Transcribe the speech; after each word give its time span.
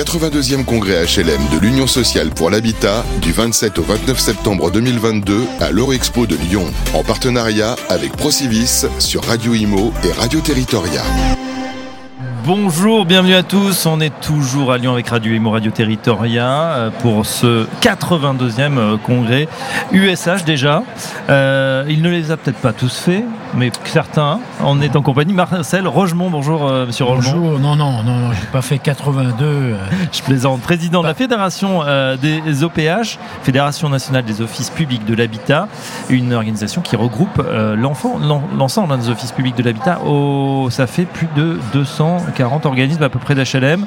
82e 0.00 0.64
congrès 0.64 1.04
HLM 1.04 1.42
de 1.52 1.58
l'Union 1.58 1.86
sociale 1.86 2.30
pour 2.30 2.48
l'habitat 2.48 3.04
du 3.20 3.32
27 3.32 3.78
au 3.78 3.82
29 3.82 4.18
septembre 4.18 4.70
2022 4.70 5.42
à 5.60 5.70
l'Eurexpo 5.70 6.26
de 6.26 6.36
Lyon, 6.36 6.64
en 6.94 7.04
partenariat 7.04 7.76
avec 7.90 8.16
Procivis 8.16 8.86
sur 8.98 9.22
Radio 9.24 9.52
Imo 9.52 9.92
et 10.02 10.12
Radio 10.12 10.40
Territoria. 10.40 11.02
Bonjour, 12.46 13.04
bienvenue 13.04 13.34
à 13.34 13.42
tous. 13.42 13.84
On 13.84 14.00
est 14.00 14.18
toujours 14.22 14.72
à 14.72 14.78
Lyon 14.78 14.94
avec 14.94 15.06
Radio 15.08 15.34
Imo 15.34 15.50
Radio 15.50 15.70
Territoria 15.70 16.48
euh, 16.48 16.90
pour 17.02 17.26
ce 17.26 17.66
82e 17.82 18.78
euh, 18.78 18.96
congrès 18.96 19.46
USH 19.92 20.44
déjà. 20.46 20.82
Euh, 21.28 21.84
il 21.90 22.00
ne 22.00 22.08
les 22.08 22.30
a 22.30 22.38
peut-être 22.38 22.60
pas 22.60 22.72
tous 22.72 22.98
faits, 22.98 23.24
mais 23.54 23.70
certains. 23.84 24.40
On 24.64 24.80
est 24.80 24.94
en 24.96 25.02
compagnie 25.02 25.32
Marcel 25.32 25.86
Rogemont. 25.88 26.30
Bonjour, 26.30 26.66
euh, 26.66 26.86
monsieur 26.86 27.04
Rogemont. 27.04 27.32
Bonjour, 27.38 27.58
non, 27.58 27.76
non, 27.76 28.02
non, 28.02 28.18
non 28.20 28.32
j'ai 28.32 28.46
pas 28.52 28.62
fait 28.62 28.78
82. 28.78 29.44
euh, 29.44 29.76
Je 30.12 30.22
plaisante. 30.22 30.60
Président 30.60 31.02
de 31.02 31.06
la 31.08 31.14
Fédération 31.14 31.80
euh, 31.84 32.16
des 32.16 32.64
OPH, 32.64 33.18
Fédération 33.42 33.88
nationale 33.88 34.24
des 34.24 34.40
offices 34.40 34.70
publics 34.70 35.04
de 35.04 35.14
l'habitat, 35.14 35.68
une 36.08 36.32
organisation 36.32 36.80
qui 36.82 36.96
regroupe 36.96 37.42
l'ensemble 37.76 38.92
hein, 38.92 38.98
des 38.98 39.10
offices 39.10 39.32
publics 39.32 39.56
de 39.56 39.62
l'habitat. 39.62 40.00
Au- 40.04 40.68
Ça 40.70 40.86
fait 40.86 41.04
plus 41.04 41.28
de 41.36 41.58
240 41.72 42.66
organismes 42.66 43.02
à 43.02 43.08
peu 43.08 43.18
près 43.18 43.34
d'HLM, 43.34 43.84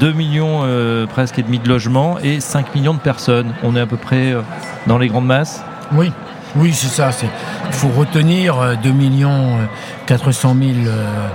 2 0.00 0.12
millions 0.12 0.62
presque 1.08 1.38
et 1.38 1.42
demi 1.42 1.58
de 1.58 1.68
logements 1.68 2.16
et 2.22 2.40
5 2.40 2.74
millions 2.74 2.94
de 2.94 2.98
personnes. 2.98 3.52
On 3.62 3.76
est 3.76 3.80
à 3.80 3.86
peu 3.86 3.96
près 3.96 4.34
dans 4.86 4.98
les 4.98 5.08
grandes 5.08 5.26
masses? 5.26 5.62
Oui, 5.92 6.10
oui, 6.56 6.72
c'est 6.72 6.88
ça. 6.88 7.10
Il 7.66 7.72
faut 7.72 7.88
retenir 7.88 8.58
euh, 8.58 8.74
2 8.82 8.90
millions 8.90 9.58
euh, 9.58 9.66
400 10.06 10.54
000 10.58 10.70
euh, 10.86 11.28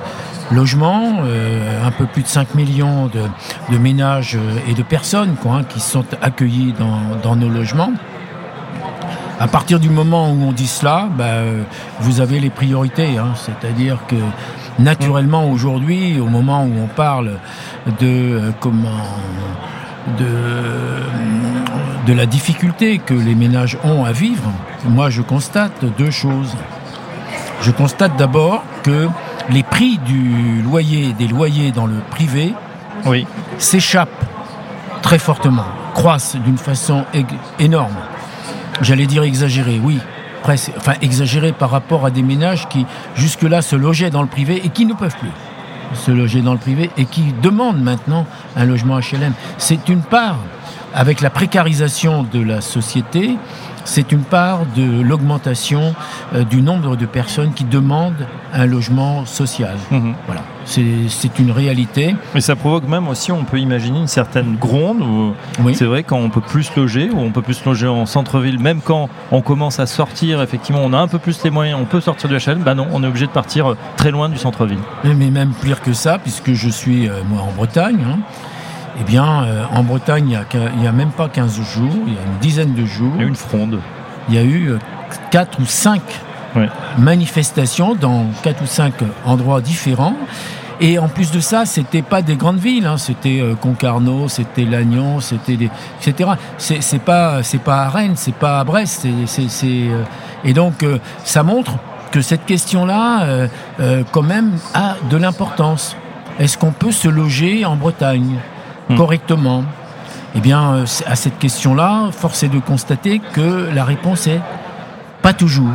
logements, 0.52 1.18
euh, 1.24 1.86
un 1.86 1.92
peu 1.92 2.06
plus 2.06 2.24
de 2.24 2.28
5 2.28 2.56
millions 2.56 3.08
de, 3.08 3.78
ménages 3.78 4.36
euh, 4.36 4.60
et 4.70 4.74
de 4.74 4.84
personnes 4.84 5.36
quoi, 5.42 5.56
hein, 5.58 5.64
qui 5.64 5.80
sont 5.80 6.06
accueillis 6.22 6.74
dans, 6.78 7.18
dans 7.22 7.36
nos 7.36 7.50
logements. 7.50 7.92
À 9.40 9.48
partir 9.48 9.80
du 9.80 9.90
moment 9.90 10.32
où 10.32 10.44
on 10.44 10.52
dit 10.52 10.68
cela, 10.68 11.08
bah, 11.18 11.24
euh, 11.26 11.64
vous 12.02 12.20
avez 12.20 12.40
les 12.40 12.50
priorités. 12.50 13.18
hein. 13.18 13.34
C'est-à-dire 13.36 14.00
que 14.08 14.16
naturellement 14.80 15.50
aujourd'hui, 15.50 16.20
au 16.20 16.28
moment 16.28 16.64
où 16.64 16.72
on 16.84 16.88
parle 16.88 17.32
de 18.02 18.52
comment 18.60 18.90
de, 20.18 20.26
de 22.10 22.14
la 22.16 22.26
difficulté 22.26 22.98
que 22.98 23.14
les 23.14 23.36
ménages 23.36 23.78
ont 23.84 24.04
à 24.04 24.12
vivre, 24.12 24.52
moi 24.84 25.12
je 25.12 25.22
constate 25.22 25.86
deux 25.96 26.10
choses. 26.10 26.56
Je 27.62 27.70
constate 27.70 28.18
d'abord 28.18 28.64
que 28.82 29.08
les 29.52 29.62
prix 29.62 30.00
du 30.00 30.64
loyer, 30.64 31.14
des 31.14 31.28
loyers 31.28 31.72
dans 31.72 31.86
le 31.86 32.00
privé, 32.10 32.56
Oui. 33.06 33.28
s'échappent 33.60 34.26
très 35.04 35.20
fortement, 35.20 35.66
croissent 35.94 36.36
d'une 36.38 36.58
façon 36.58 37.06
énorme. 37.60 37.94
J'allais 38.82 39.06
dire 39.06 39.22
exagéré, 39.22 39.80
oui, 39.84 40.00
presque, 40.42 40.72
enfin 40.78 40.94
exagéré 41.04 41.52
par 41.52 41.70
rapport 41.70 42.08
à 42.08 42.10
des 42.10 42.24
ménages 42.24 42.68
qui 42.70 42.88
jusque-là 43.14 43.62
se 43.62 43.76
logeaient 43.76 44.10
dans 44.10 44.24
le 44.24 44.28
privé 44.28 44.60
et 44.66 44.70
qui 44.70 44.88
ne 44.88 44.94
peuvent 44.96 45.18
plus 45.20 45.32
se 45.94 46.10
loger 46.12 46.42
dans 46.42 46.54
le 46.54 46.60
privé 46.60 46.90
et 46.98 47.06
qui 47.06 47.34
demandent 47.42 47.82
maintenant 47.82 48.26
un 48.56 48.66
logement 48.66 49.00
HLM. 49.00 49.34
C'est 49.60 49.90
une 49.90 50.02
part, 50.02 50.38
avec 50.94 51.22
la 51.22 51.30
précarisation 51.30 52.24
de 52.24 52.42
la 52.42 52.62
société, 52.62 53.38
c'est 53.86 54.12
une 54.12 54.22
part 54.24 54.60
de 54.76 55.02
l'augmentation 55.02 55.96
euh, 56.36 56.44
du 56.44 56.62
nombre 56.62 56.96
de 56.96 57.06
personnes 57.06 57.54
qui 57.54 57.64
demandent 57.64 58.28
un 58.54 58.66
logement 58.66 59.26
social. 59.26 59.78
Mhm. 59.90 60.14
Voilà, 60.28 60.42
c'est 60.66 61.40
une 61.40 61.52
réalité. 61.52 62.16
Mais 62.36 62.42
ça 62.42 62.56
provoque 62.56 62.88
même 62.88 63.08
aussi, 63.08 63.32
on 63.32 63.44
peut 63.46 63.58
imaginer 63.60 64.00
une 64.00 64.08
certaine 64.08 64.58
gronde. 64.58 65.02
Oui. 65.64 65.74
C'est 65.76 65.86
vrai 65.86 66.04
quand 66.04 66.18
on 66.18 66.30
peut 66.30 66.42
plus 66.42 66.72
loger, 66.76 67.10
ou 67.10 67.20
on 67.20 67.32
peut 67.32 67.42
plus 67.42 67.64
loger 67.66 67.88
en 67.88 68.06
centre-ville, 68.06 68.60
même 68.60 68.82
quand 68.82 69.10
on 69.32 69.42
commence 69.42 69.80
à 69.80 69.86
sortir, 69.88 70.42
effectivement, 70.42 70.82
on 70.84 70.94
a 70.94 70.98
un 71.00 71.08
peu 71.08 71.18
plus 71.20 71.44
les 71.44 71.50
moyens, 71.50 71.80
on 71.82 71.86
peut 71.86 72.02
sortir 72.02 72.30
du 72.30 72.36
HLM. 72.38 72.60
Bah 72.64 72.76
non, 72.76 72.88
on 72.92 73.04
est 73.04 73.08
obligé 73.08 73.26
de 73.28 73.32
partir 73.32 73.72
euh, 73.72 73.78
très 73.98 74.12
loin 74.12 74.30
du 74.30 74.38
centre-ville. 74.38 74.80
Mais 75.04 75.30
même 75.32 75.54
pire 75.64 75.82
que 75.82 75.94
ça, 75.94 76.20
puisque 76.20 76.54
je 76.54 76.70
suis 76.70 77.08
euh, 77.08 77.22
moi 77.28 77.42
en 77.42 77.52
Bretagne. 77.56 78.00
hein. 78.06 78.20
Eh 79.00 79.04
bien, 79.04 79.44
euh, 79.44 79.64
en 79.74 79.84
Bretagne, 79.84 80.30
il 80.54 80.60
a 80.60 80.70
n'y 80.78 80.88
a, 80.88 80.92
même 80.92 81.12
pas 81.12 81.30
15 81.30 81.56
jours, 81.62 81.92
il 82.08 82.14
y 82.14 82.18
a 82.18 82.22
une 82.22 82.40
dizaine 82.42 82.74
de 82.74 82.86
jours, 82.86 83.12
Il 83.16 83.22
y 83.22 83.26
a 83.26 83.28
une 83.28 83.36
fronde. 83.36 83.80
il 84.30 84.36
y 84.36 84.38
a 84.38 84.44
eu 84.44 84.74
4 85.32 85.60
ou 85.60 85.66
5 85.66 86.02
Ouais. 86.56 86.68
manifestations 86.98 87.94
dans 87.94 88.26
4 88.42 88.64
ou 88.64 88.66
5 88.66 88.94
endroits 89.26 89.62
différents. 89.62 90.16
Et 90.82 90.98
en 90.98 91.08
plus 91.10 91.30
de 91.32 91.40
ça, 91.42 91.66
c'était 91.66 92.02
pas 92.02 92.22
des 92.22 92.36
grandes 92.38 92.58
villes, 92.60 92.88
hein. 92.88 92.98
c'était 92.98 93.40
euh, 93.42 93.54
Concarneau, 93.54 94.30
c'était 94.30 94.64
Lannion, 94.64 95.20
c'était 95.20 95.58
des, 95.58 95.70
etc. 96.02 96.32
C'est 96.58 96.82
c'est 96.82 97.00
pas, 97.00 97.44
c'est 97.44 97.62
pas 97.62 97.84
à 97.84 97.90
Rennes, 97.90 98.14
c'est 98.16 98.34
pas 98.34 98.60
à 98.62 98.64
Brest, 98.64 99.02
c'est, 99.02 99.28
c'est, 99.28 99.50
c'est, 99.50 99.68
euh, 99.90 100.04
et 100.46 100.54
donc 100.54 100.82
euh, 100.84 100.98
ça 101.26 101.44
montre 101.44 101.74
que 102.12 102.22
cette 102.22 102.46
question-là, 102.46 103.24
euh, 103.24 103.48
euh, 103.82 104.04
quand 104.12 104.24
même, 104.24 104.54
a 104.74 104.96
de 105.12 105.18
l'importance. 105.18 105.96
Est-ce 106.40 106.58
qu'on 106.58 106.72
peut 106.72 106.92
se 106.94 107.10
loger 107.10 107.66
en 107.66 107.76
Bretagne? 107.76 108.38
Hmm. 108.90 108.96
correctement 108.98 109.64
Eh 110.36 110.40
bien, 110.40 110.74
euh, 110.74 110.86
à 111.06 111.16
cette 111.16 111.38
question-là, 111.40 112.10
force 112.12 112.44
est 112.44 112.50
de 112.50 112.60
constater 112.60 113.20
que 113.34 113.70
la 113.74 113.84
réponse 113.84 114.28
est 114.28 114.42
pas 115.22 115.34
toujours. 115.34 115.74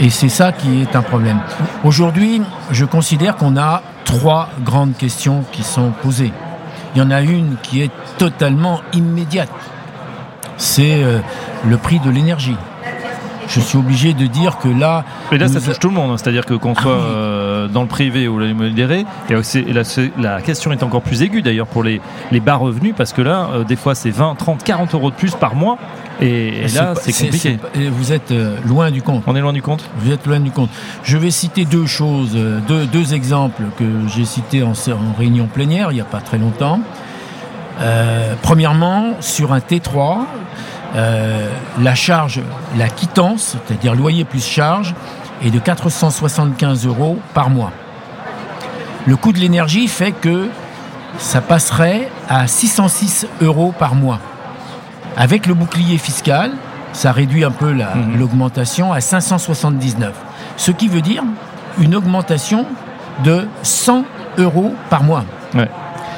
Et 0.00 0.10
c'est 0.10 0.28
ça 0.28 0.52
qui 0.52 0.80
est 0.82 0.94
un 0.94 1.02
problème. 1.02 1.40
Aujourd'hui, 1.84 2.40
je 2.70 2.84
considère 2.84 3.36
qu'on 3.36 3.56
a 3.56 3.82
trois 4.04 4.48
grandes 4.64 4.96
questions 4.96 5.44
qui 5.52 5.62
sont 5.62 5.90
posées. 6.02 6.32
Il 6.94 6.98
y 6.98 7.02
en 7.02 7.10
a 7.10 7.20
une 7.20 7.56
qui 7.62 7.82
est 7.82 7.90
totalement 8.16 8.80
immédiate. 8.92 9.50
C'est 10.56 11.02
euh, 11.02 11.18
le 11.66 11.76
prix 11.76 12.00
de 12.00 12.10
l'énergie. 12.10 12.56
Je 13.48 13.60
suis 13.60 13.78
obligé 13.78 14.12
de 14.12 14.26
dire 14.26 14.58
que 14.58 14.68
là, 14.68 15.04
Mais 15.32 15.38
là, 15.38 15.48
ça 15.48 15.60
touche 15.60 15.78
tout 15.78 15.88
le 15.88 15.94
monde. 15.94 16.10
hein. 16.12 16.16
C'est-à-dire 16.18 16.44
que 16.44 16.54
qu'on 16.54 16.74
soit 16.74 16.92
oui. 16.96 17.02
Dans 17.72 17.82
le 17.82 17.88
privé 17.88 18.28
ou 18.28 18.38
le 18.38 18.52
modéré, 18.54 19.04
et 19.30 19.34
aussi, 19.34 19.64
la 20.18 20.40
question 20.40 20.72
est 20.72 20.82
encore 20.82 21.02
plus 21.02 21.22
aiguë 21.22 21.42
d'ailleurs 21.42 21.66
pour 21.66 21.82
les, 21.82 22.00
les 22.32 22.40
bas 22.40 22.56
revenus, 22.56 22.94
parce 22.96 23.12
que 23.12 23.22
là, 23.22 23.48
euh, 23.52 23.64
des 23.64 23.76
fois, 23.76 23.94
c'est 23.94 24.10
20, 24.10 24.34
30, 24.36 24.64
40 24.64 24.94
euros 24.94 25.10
de 25.10 25.16
plus 25.16 25.34
par 25.34 25.54
mois. 25.54 25.78
Et, 26.20 26.64
et 26.64 26.68
là, 26.68 26.94
c'est 26.96 27.12
compliqué. 27.12 27.58
vous 27.92 28.12
êtes 28.12 28.32
euh, 28.32 28.56
loin 28.66 28.90
du 28.90 29.02
compte. 29.02 29.22
On 29.28 29.36
est 29.36 29.40
loin 29.40 29.52
du 29.52 29.62
compte 29.62 29.88
Vous 29.98 30.10
êtes 30.10 30.26
loin 30.26 30.40
du 30.40 30.50
compte. 30.50 30.70
Je 31.04 31.16
vais 31.16 31.30
citer 31.30 31.64
deux 31.64 31.86
choses, 31.86 32.32
euh, 32.34 32.58
deux, 32.66 32.86
deux 32.86 33.14
exemples 33.14 33.62
que 33.78 33.84
j'ai 34.08 34.24
cités 34.24 34.64
en, 34.64 34.72
en 34.72 35.16
réunion 35.16 35.46
plénière 35.46 35.92
il 35.92 35.94
n'y 35.94 36.00
a 36.00 36.04
pas 36.04 36.20
très 36.20 36.38
longtemps. 36.38 36.80
Euh, 37.80 38.34
premièrement, 38.42 39.12
sur 39.20 39.52
un 39.52 39.58
T3, 39.58 40.18
euh, 40.96 41.48
la 41.80 41.94
charge, 41.94 42.40
la 42.76 42.88
quittance, 42.88 43.56
c'est-à-dire 43.66 43.94
loyer 43.94 44.24
plus 44.24 44.44
charge, 44.44 44.94
est 45.44 45.50
de 45.50 45.58
475 45.58 46.86
euros 46.86 47.18
par 47.34 47.50
mois. 47.50 47.70
Le 49.06 49.16
coût 49.16 49.32
de 49.32 49.38
l'énergie 49.38 49.88
fait 49.88 50.12
que 50.12 50.48
ça 51.18 51.40
passerait 51.40 52.08
à 52.28 52.46
606 52.46 53.26
euros 53.40 53.72
par 53.78 53.94
mois. 53.94 54.18
Avec 55.16 55.46
le 55.46 55.54
bouclier 55.54 55.98
fiscal, 55.98 56.52
ça 56.92 57.12
réduit 57.12 57.44
un 57.44 57.50
peu 57.50 57.72
la- 57.72 57.94
Mhm. 57.94 58.18
l'augmentation 58.18 58.92
à 58.92 59.00
579. 59.00 60.14
Ce 60.56 60.70
qui 60.70 60.88
veut 60.88 61.00
dire 61.00 61.22
une 61.80 61.94
augmentation 61.94 62.66
de 63.24 63.46
100 63.62 64.04
euros 64.36 64.74
par 64.90 65.02
mois. 65.02 65.24
Ouais. 65.54 65.68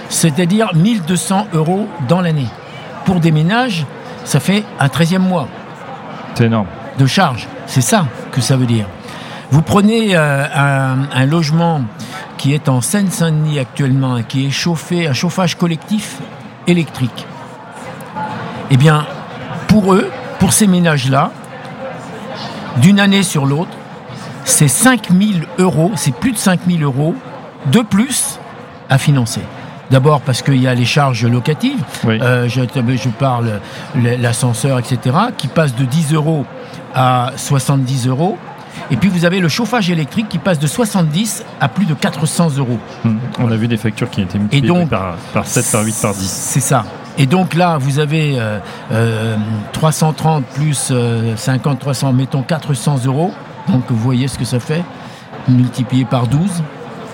C'est-à-dire 0.08 0.70
1200 0.75 1.47
euros 1.52 1.87
dans 2.08 2.20
l'année. 2.20 2.48
Pour 3.04 3.20
des 3.20 3.31
ménages, 3.31 3.87
ça 4.25 4.41
fait 4.41 4.64
un 4.78 4.88
13e 4.88 5.22
mois 5.22 5.48
C'est 6.34 6.44
énorme. 6.47 6.66
de 6.98 7.06
charge. 7.06 7.47
C'est 7.66 7.81
ça 7.81 8.06
que 8.32 8.41
ça 8.41 8.56
veut 8.56 8.66
dire. 8.66 8.87
Vous 9.50 9.62
prenez 9.62 10.16
euh, 10.16 10.44
un, 10.55 11.09
un 11.12 11.27
logement 11.27 11.83
qui 12.37 12.55
est 12.55 12.69
en 12.69 12.81
Seine-Saint-Denis 12.81 13.59
actuellement 13.59 14.16
et 14.19 14.25
qui 14.25 14.47
est 14.47 14.50
chauffé, 14.50 15.06
un 15.09 15.12
chauffage 15.12 15.56
collectif 15.56 16.19
électrique. 16.67 17.26
Eh 18.70 18.76
bien, 18.76 19.06
pour 19.67 19.94
eux, 19.94 20.08
pour 20.38 20.52
ces 20.52 20.67
ménages-là, 20.67 21.32
d'une 22.76 23.00
année 23.00 23.23
sur 23.25 23.44
l'autre, 23.47 23.70
c'est 24.44 24.69
5000 24.69 25.44
euros, 25.58 25.91
c'est 25.97 26.14
plus 26.14 26.32
de 26.32 26.38
5000 26.38 26.82
euros 26.85 27.14
de 27.67 27.81
plus 27.81 28.38
à 28.88 28.99
financer. 28.99 29.43
D'abord 29.91 30.20
parce 30.20 30.43
qu'il 30.43 30.62
y 30.62 30.69
a 30.69 30.75
les 30.75 30.85
charges 30.85 31.26
locatives, 31.26 31.82
Oui. 32.05 32.19
euh, 32.23 32.49
je, 32.49 32.61
je 32.62 33.08
parle 33.08 33.61
l'ascenseur, 33.97 34.79
etc., 34.79 35.17
qui 35.37 35.49
passe 35.49 35.75
de 35.75 35.85
10 35.85 36.14
euros 36.14 36.47
à 36.94 37.32
70 37.37 38.06
euros. 38.06 38.38
Et 38.90 38.96
puis 38.96 39.08
vous 39.08 39.25
avez 39.25 39.40
le 39.40 39.49
chauffage 39.49 39.90
électrique 39.90 40.28
qui 40.28 40.38
passe 40.38 40.58
de 40.58 40.67
70 40.67 41.44
à 41.61 41.69
plus 41.69 41.87
de 41.87 41.94
400 41.94 42.56
euros. 42.58 42.78
Hum. 43.05 43.19
On 43.38 43.50
a 43.50 43.56
vu 43.56 43.69
des 43.69 43.76
factures 43.76 44.11
qui 44.11 44.22
étaient 44.22 44.38
multipliées 44.38 44.69
donc, 44.69 44.90
par, 44.90 45.17
par 45.32 45.46
7, 45.46 45.70
par 45.70 45.82
8, 45.82 45.96
par 46.00 46.14
10. 46.14 46.28
C'est 46.28 46.61
ça. 46.61 46.84
Et 47.19 47.26
donc 47.26 47.55
là, 47.55 47.76
vous 47.78 47.99
avez 47.99 48.38
euh, 48.38 48.58
euh, 48.93 49.37
330 49.72 50.44
plus 50.46 50.88
euh, 50.90 51.37
50, 51.37 51.78
300, 51.78 52.12
mettons 52.12 52.43
400 52.43 53.00
euros. 53.06 53.32
Donc 53.69 53.84
vous 53.88 53.96
voyez 53.96 54.28
ce 54.28 54.38
que 54.38 54.44
ça 54.44 54.61
fait, 54.61 54.82
multiplié 55.49 56.05
par 56.05 56.26
12. 56.26 56.62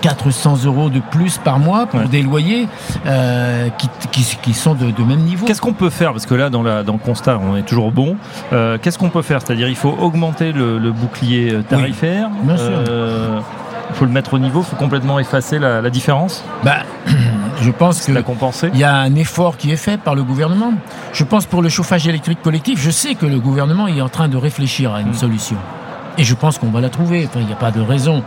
400 0.01 0.65
euros 0.65 0.89
de 0.89 0.99
plus 0.99 1.37
par 1.37 1.59
mois 1.59 1.85
pour 1.87 2.01
des 2.01 2.21
loyers 2.21 2.67
euh, 3.05 3.69
qui, 4.11 4.53
sont 4.53 4.73
de, 4.73 5.03
même 5.03 5.19
niveau. 5.19 5.45
Qu'est-ce 5.45 5.61
qu'on 5.61 5.73
peut 5.73 5.89
faire 5.89 6.11
Parce 6.11 6.25
que 6.25 6.35
là, 6.35 6.49
dans, 6.49 6.63
la, 6.63 6.83
dans, 6.83 6.93
le 6.93 6.99
constat, 6.99 7.39
on 7.39 7.55
est 7.55 7.63
toujours 7.63 7.91
bon. 7.91 8.15
Euh, 8.53 8.77
qu'est-ce 8.81 8.97
qu'on 8.97 9.09
peut 9.09 9.21
faire? 9.21 9.41
C'est-à-dire, 9.41 9.67
il 9.67 9.75
faut 9.75 9.95
augmenter 9.99 10.51
le, 10.51 10.91
bouclier 10.91 11.53
euh, 11.53 11.61
tarifaire. 11.61 12.29
bien 12.43 12.57
sûr. 12.57 12.71
il 13.89 13.95
faut 13.95 14.05
le 14.05 14.11
mettre 14.11 14.33
au 14.33 14.39
niveau, 14.39 14.61
il 14.61 14.65
faut 14.65 14.75
complètement 14.75 15.19
effacer 15.19 15.59
la, 15.59 15.89
différence? 15.89 16.43
Bah, 16.63 16.77
Je 17.61 17.71
pense 17.71 18.01
qu'il 18.01 18.15
y 18.75 18.83
a 18.83 18.95
un 18.95 19.15
effort 19.15 19.57
qui 19.57 19.71
est 19.71 19.77
fait 19.77 19.97
par 19.97 20.15
le 20.15 20.23
gouvernement. 20.23 20.73
Je 21.11 21.23
pense 21.23 21.45
pour 21.45 21.61
le 21.61 21.69
chauffage 21.69 22.07
électrique 22.07 22.41
collectif, 22.43 22.79
je 22.79 22.91
sais 22.91 23.15
que 23.15 23.25
le 23.25 23.39
gouvernement 23.39 23.87
est 23.87 24.01
en 24.01 24.09
train 24.09 24.27
de 24.27 24.37
réfléchir 24.37 24.93
à 24.93 25.01
une 25.01 25.09
hmm. 25.09 25.13
solution. 25.13 25.57
Et 26.17 26.23
je 26.23 26.33
pense 26.33 26.57
qu'on 26.57 26.71
va 26.71 26.81
la 26.81 26.89
trouver. 26.89 27.29
il 27.35 27.45
n'y 27.45 27.53
a 27.53 27.57
pas 27.57 27.71
de 27.71 27.81
raison 27.81 28.23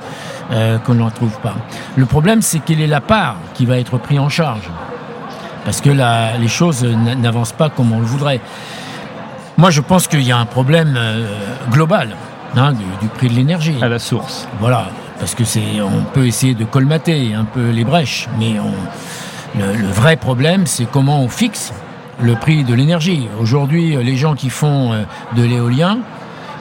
euh, 0.53 0.79
qu'on 0.79 0.95
ne 0.95 1.05
la 1.05 1.11
trouve 1.11 1.39
pas. 1.41 1.55
Le 1.97 2.07
problème, 2.07 2.43
c'est 2.43 2.61
quelle 2.61 2.81
est 2.81 2.87
la 2.87 3.01
part 3.01 3.37
qui 3.55 3.67
va 3.67 3.79
être 3.79 3.99
prise 3.99 4.19
en 4.19 4.29
charge. 4.29 4.69
Parce 5.65 5.81
que 5.81 5.91
les 5.91 6.49
choses 6.49 6.85
n'avancent 6.85 7.53
pas 7.53 7.69
comme 7.69 7.93
on 7.93 8.01
le 8.01 8.07
voudrait. 8.07 8.41
Moi, 9.59 9.71
je 9.71 9.81
pense 9.81 10.09
qu'il 10.09 10.23
y 10.23 10.33
a 10.33 10.39
un 10.39 10.47
problème 10.47 10.95
euh, 10.97 11.27
global 11.71 12.17
hein, 12.57 12.73
du, 12.73 13.09
prix 13.09 13.29
de 13.29 13.35
l'énergie. 13.35 13.77
À 13.83 13.89
la 13.89 13.99
source. 13.99 14.49
Voilà. 14.59 14.87
Parce 15.19 15.35
que 15.35 15.45
c'est, 15.45 15.83
on 15.83 16.05
peut 16.05 16.27
essayer 16.27 16.55
de 16.55 16.65
colmater 16.65 17.35
un 17.35 17.45
peu 17.45 17.69
les 17.69 17.85
brèches, 17.85 18.27
mais 18.39 18.55
le, 19.59 19.87
vrai 19.89 20.17
problème, 20.17 20.67
c'est 20.67 20.87
comment 20.87 21.21
on 21.21 21.29
fixe 21.29 21.75
le 22.23 22.37
prix 22.37 22.65
de 22.65 22.73
l'énergie. 22.73 23.29
Aujourd'hui, 23.39 23.97
les 24.03 24.17
gens 24.17 24.35
qui 24.35 24.49
font 24.49 24.93
euh, 24.93 25.03
de 25.37 25.43
l'éolien, 25.43 25.99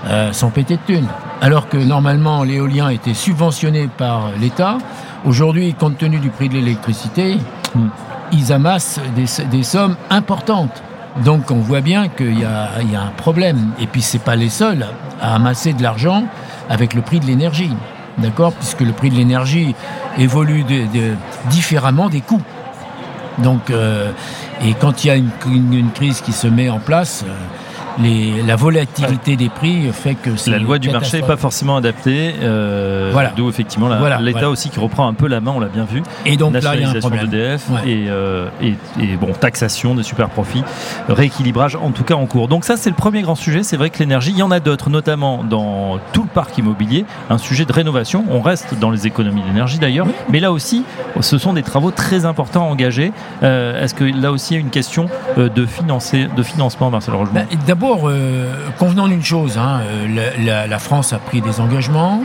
euh, 0.08 0.32
sont 0.34 0.50
pétés 0.50 0.78
de 0.78 0.94
thunes. 0.94 1.08
Alors 1.42 1.70
que 1.70 1.78
normalement 1.78 2.44
l'éolien 2.44 2.90
était 2.90 3.14
subventionné 3.14 3.88
par 3.88 4.32
l'État, 4.40 4.78
aujourd'hui, 5.26 5.74
compte 5.74 5.98
tenu 5.98 6.20
du 6.20 6.30
prix 6.30 6.50
de 6.50 6.56
l'électricité, 6.56 7.38
hmm. 7.76 7.88
ils 8.32 8.54
amassent 8.54 9.00
des, 9.16 9.64
sommes 9.64 9.96
importantes. 10.10 10.84
Donc 11.24 11.52
on 11.52 11.56
voit 11.56 11.82
bien 11.82 12.08
qu'il 12.08 12.40
y, 12.40 12.46
a 12.46 12.70
un 12.78 13.12
problème. 13.18 13.72
Et 13.80 13.88
puis 13.88 14.02
c'est 14.02 14.24
pas 14.24 14.36
les 14.36 14.50
seuls 14.50 14.86
à 15.22 15.36
amasser 15.36 15.74
de 15.74 15.84
l'argent 15.84 16.24
avec 16.70 16.94
le 16.94 17.02
prix 17.02 17.20
de 17.20 17.26
l'énergie. 17.26 17.72
D'accord? 18.18 18.54
Puisque 18.54 18.82
le 18.82 18.92
prix 18.92 19.10
de 19.10 19.16
l'énergie 19.16 19.76
évolue 20.18 20.66
différemment 21.50 22.10
des 22.10 22.22
coûts. 22.22 22.42
Donc, 23.44 23.70
euh, 23.70 24.12
et 24.64 24.74
quand 24.74 25.04
il 25.04 25.08
y 25.08 25.12
a 25.12 25.16
une, 25.16 25.92
crise 25.94 26.22
qui 26.22 26.32
se 26.32 26.48
met 26.48 26.70
en 26.70 26.80
place, 26.80 27.24
euh, 27.26 27.32
la 27.98 28.56
volatilité 28.56 29.36
des 29.36 29.50
prix 29.50 29.90
fait 29.92 30.16
que 30.16 30.30
la 30.50 30.60
loi 30.60 30.80
du 30.80 30.90
marché 30.90 31.22
n'est 31.22 31.28
pas 31.28 31.38
forcément 31.38 31.78
adaptée. 31.78 32.36
Euh, 32.42 33.10
voilà. 33.12 33.32
D'où 33.36 33.50
effectivement 33.50 33.90
l'État 34.20 34.50
aussi 34.50 34.70
qui 34.70 34.80
reprend 34.80 35.08
un 35.08 35.14
peu 35.14 35.28
la 35.28 35.42
main, 35.42 35.52
on 35.56 35.60
l'a 35.60 35.68
bien 35.68 35.86
vu. 35.86 36.04
Et 36.26 36.38
donc 36.38 36.54
là, 36.54 36.76
il 36.76 36.82
y 36.82 36.84
a 36.84 36.90
un 36.90 37.00
problème. 37.00 37.30
Euh, 37.34 38.50
et, 38.62 38.76
et, 39.02 39.16
bon 39.18 39.34
taxation 39.34 39.96
des 39.96 40.04
super 40.04 40.30
profits, 40.30 40.64
rééquilibrage 41.08 41.76
en 41.76 41.92
tout 41.92 42.04
cas 42.04 42.16
en 42.16 42.26
cours. 42.26 42.48
Donc 42.48 42.66
ça 42.66 42.78
c'est 42.78 42.90
le 42.90 42.96
premier 42.96 43.22
grand 43.22 43.36
sujet. 43.36 43.64
C'est 43.64 43.78
vrai 43.78 43.90
que 43.90 44.00
l'énergie, 44.00 44.32
il 44.32 44.38
y 44.38 44.44
en 44.44 44.52
a 44.52 44.60
d'autres, 44.60 44.90
notamment 44.90 45.44
dans 45.44 46.00
tout 46.14 46.24
le 46.24 46.30
parc 46.30 46.58
immobilier, 46.58 47.06
un 47.30 47.38
sujet 47.38 47.66
de 47.66 47.74
rénovation. 47.74 48.26
On 48.30 48.42
reste 48.42 48.76
dans 48.80 48.92
les 48.92 49.08
économies 49.08 49.42
d'énergie 49.44 49.80
d'ailleurs, 49.80 50.08
mais 50.30 50.40
là 50.40 50.52
aussi, 50.52 50.84
ce 51.20 51.38
sont 51.38 51.54
des 51.54 51.64
travaux 51.64 51.92
très 51.92 52.26
importants 52.26 52.64
à 52.64 52.72
engager. 52.72 53.12
Euh, 53.44 53.84
est-ce 53.84 53.94
que 53.94 54.04
là 54.04 54.32
aussi 54.32 54.54
il 54.54 54.58
y 54.58 54.58
a 54.58 54.62
une 54.62 54.70
question 54.70 55.08
de 55.38 55.66
financer, 55.66 56.28
de 56.36 56.44
financement, 56.44 56.90
Marcel 56.90 57.14
Rogemont 57.14 57.34
bah, 57.34 57.58
D'abord 57.68 57.89
euh, 58.04 58.70
convenons 58.78 59.08
d'une 59.08 59.24
chose, 59.24 59.58
hein, 59.58 59.82
euh, 59.84 60.68
la, 60.68 60.80
France 60.80 61.14
a 61.14 61.20
pris 61.20 61.42
des 61.42 61.60
engagements. 61.60 62.22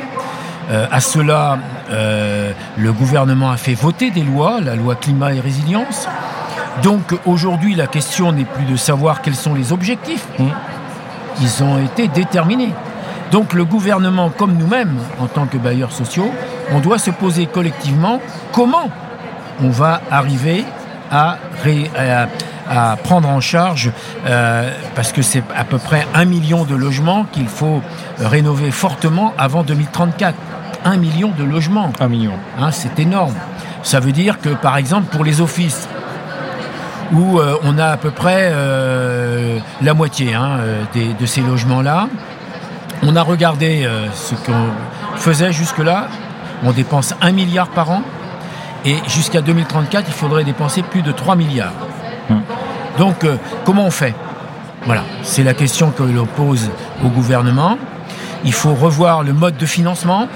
Euh, 0.70 0.87
à 0.90 1.00
cela, 1.00 1.58
le 1.90 2.93
gouvernement 2.93 3.50
a 3.50 3.56
fait 3.56 3.75
voter 3.75 4.11
des 4.11 4.22
lois, 4.22 4.61
la 4.61 4.76
loi 4.76 4.94
climat 4.94 5.32
et 5.34 5.40
résilience. 5.40 6.08
Donc 6.82 7.14
aujourd'hui, 7.26 7.75
la 7.75 7.87
question 7.87 8.32
n'est 8.32 8.44
plus 8.44 8.64
de 8.64 8.76
savoir 8.76 9.22
quels 9.22 9.37
sont 9.37 9.55
les 9.55 9.72
objectifs. 9.72 10.26
Mmh. 10.38 10.44
Ils 11.40 11.62
ont 11.62 11.78
été 11.84 12.08
déterminés. 12.08 12.72
Donc 13.31 13.52
le 13.52 13.64
gouvernement, 13.64 14.31
comme 14.31 14.56
nous-mêmes, 14.56 14.96
en 15.20 15.26
tant 15.26 15.46
que 15.46 15.58
bailleurs 15.58 15.93
sociaux, 15.93 16.31
on 16.72 16.81
doit 16.81 16.99
se 16.99 17.11
poser 17.11 17.46
collectivement 17.46 18.20
comment 18.52 18.88
on 19.62 19.69
va 19.69 20.00
arriver 20.11 20.64
à, 21.11 21.37
à, 21.96 22.26
à 22.69 22.96
prendre 23.02 23.28
en 23.28 23.40
charge 23.40 23.90
euh, 24.26 24.70
parce 24.94 25.12
que 25.12 25.22
c'est 25.22 25.43
à 25.56 25.64
peu 25.64 25.78
près 25.78 26.06
un 26.14 26.25
million 26.25 26.64
de 26.64 26.75
logements 26.75 27.25
qu'il 27.32 27.49
faut 27.49 27.82
rénover 28.19 28.70
fortement 28.70 29.32
avant 29.38 29.62
2034. 29.62 30.34
Un 30.84 30.96
million 30.96 31.31
de 31.37 31.44
logements. 31.44 31.93
Un 32.00 32.08
million. 32.08 32.34
Hein, 32.58 32.70
c'est 32.70 32.99
énorme. 32.99 33.34
Ça 33.82 34.00
veut 34.00 34.12
dire 34.12 34.40
que 34.40 34.50
par 34.50 34.76
exemple 34.76 35.06
pour 35.14 35.25
les 35.25 35.40
offices, 35.40 35.88
où 37.12 37.38
euh, 37.38 37.56
on 37.62 37.78
a 37.78 37.87
à 37.87 37.96
peu 37.96 38.11
près 38.11 38.50
euh, 38.52 39.58
la 39.82 39.94
moitié 39.94 40.34
hein, 40.34 40.58
de 40.94 41.26
ces 41.26 41.43
logements-là. 41.43 42.08
On 43.02 43.16
a 43.16 43.22
regardé 43.22 43.87
ce 44.14 44.34
qu'on 44.34 44.69
faisait 45.16 45.52
jusque-là. 45.52 46.08
On 46.64 46.72
dépense 46.72 47.14
un 47.20 47.32
milliard 47.32 47.69
par 47.69 47.90
an. 47.90 48.02
Et 48.87 48.96
jusqu'à 49.08 49.40
2034, 49.40 50.05
il 50.08 50.12
faudrait 50.12 50.44
dépenser 50.44 50.82
plus 50.82 51.02
de 51.02 51.12
3 51.12 51.37
milliards. 51.37 51.72
Hum. 52.31 52.43
Donc, 52.99 53.25
euh, 53.25 53.37
comment 53.65 53.85
on 53.85 53.91
fait? 53.91 54.15
Voilà, 54.87 55.03
c'est 55.23 55.43
la 55.43 55.55
question 55.55 55.91
que 55.91 56.03
l'on 56.03 56.26
pose 56.26 56.71
au 57.05 57.09
gouvernement. 57.09 57.79
Il 58.44 58.53
faut 58.53 58.75
revoir 58.75 59.23
le 59.23 59.32
mode 59.32 59.56
de 59.56 59.67
financement 59.67 60.29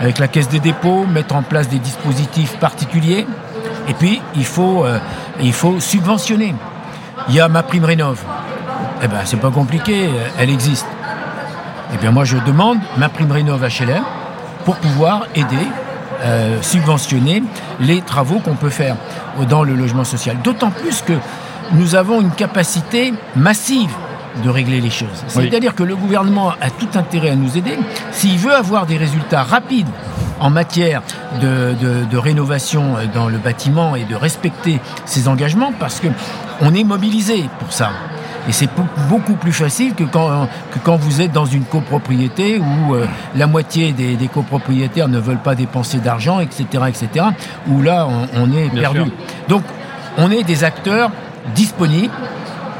avec 0.00 0.18
la 0.18 0.28
caisse 0.28 0.48
des 0.48 0.60
dépôts, 0.60 1.04
mettre 1.06 1.34
en 1.34 1.42
place 1.42 1.68
des 1.68 1.78
dispositifs 1.78 2.56
particuliers. 2.58 3.26
Et 3.88 3.94
puis, 3.94 4.20
il 4.34 4.44
faut, 4.44 4.84
euh, 4.84 4.98
il 5.40 5.52
faut 5.52 5.80
subventionner. 5.80 6.54
Il 7.28 7.34
y 7.34 7.40
a 7.40 7.48
ma 7.48 7.62
prime 7.62 7.84
rénov. 7.84 8.20
Eh 9.02 9.08
bien, 9.08 9.20
c'est 9.24 9.38
pas 9.38 9.50
compliqué, 9.50 10.10
elle 10.38 10.50
existe. 10.50 10.86
Eh 11.92 11.96
bien, 11.96 12.10
moi, 12.10 12.24
je 12.24 12.36
demande 12.38 12.78
ma 12.96 13.08
prime 13.08 13.32
rénov 13.32 13.62
HLM 13.62 14.02
pour 14.64 14.76
pouvoir 14.76 15.26
aider 15.34 15.66
euh, 16.24 16.60
subventionner 16.62 17.42
les 17.80 18.00
travaux 18.00 18.38
qu'on 18.38 18.54
peut 18.54 18.70
faire 18.70 18.96
dans 19.48 19.62
le 19.62 19.74
logement 19.74 20.04
social. 20.04 20.36
D'autant 20.42 20.70
plus 20.70 21.02
que 21.02 21.14
nous 21.72 21.94
avons 21.94 22.20
une 22.20 22.30
capacité 22.30 23.12
massive 23.36 23.90
de 24.42 24.50
régler 24.50 24.80
les 24.80 24.90
choses. 24.90 25.24
C'est-à-dire 25.28 25.74
que 25.74 25.82
le 25.82 25.94
gouvernement 25.94 26.50
a 26.60 26.70
tout 26.70 26.88
intérêt 26.94 27.30
à 27.30 27.36
nous 27.36 27.56
aider. 27.56 27.78
S'il 28.10 28.38
veut 28.38 28.54
avoir 28.54 28.86
des 28.86 28.96
résultats 28.96 29.44
rapides 29.44 29.88
en 30.40 30.50
matière 30.50 31.02
de, 31.40 31.74
de, 32.10 32.16
rénovation 32.16 32.94
dans 33.14 33.28
le 33.28 33.38
bâtiment 33.38 33.94
et 33.94 34.04
de 34.04 34.16
respecter 34.16 34.80
ses 35.04 35.28
engagements, 35.28 35.72
parce 35.78 36.00
qu'on 36.00 36.74
est 36.74 36.84
mobilisé 36.84 37.48
pour 37.60 37.72
ça. 37.72 37.90
Et 38.48 38.52
c'est 38.52 38.68
beaucoup 39.08 39.34
plus 39.34 39.52
facile 39.52 39.94
que 39.94 40.04
quand, 40.04 40.46
que 40.72 40.78
quand 40.82 40.96
vous 40.96 41.20
êtes 41.20 41.32
dans 41.32 41.46
une 41.46 41.64
copropriété 41.64 42.58
où 42.58 42.94
euh, 42.94 43.06
la 43.36 43.46
moitié 43.46 43.92
des, 43.92 44.28
copropriétaires 44.28 45.08
ne 45.08 45.18
veulent 45.18 45.38
pas 45.38 45.54
dépenser 45.54 45.98
d'argent, 45.98 46.40
etc., 46.40 46.64
etc., 46.88 47.26
où 47.68 47.80
là, 47.80 48.06
on, 48.34 48.52
est 48.52 48.68
perdu. 48.68 49.10
Donc, 49.48 49.62
on 50.18 50.30
est 50.30 50.42
des 50.42 50.64
acteurs 50.64 51.10
disponibles 51.54 52.12